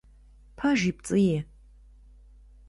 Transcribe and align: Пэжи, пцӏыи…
Пэжи, 0.57 0.91
пцӏыи… 0.97 1.37